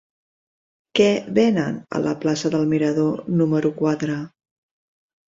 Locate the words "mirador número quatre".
2.71-4.15